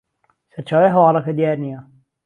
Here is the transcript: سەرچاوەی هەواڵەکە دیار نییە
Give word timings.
سەرچاوەی 0.53 0.93
هەواڵەکە 0.95 1.31
دیار 1.37 1.57
نییە 1.63 1.79